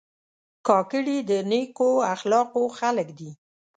کاکړي 0.67 1.17
د 1.29 1.31
نیکو 1.51 1.89
اخلاقو 2.13 2.63
خلک 2.79 3.07
دي. 3.19 3.31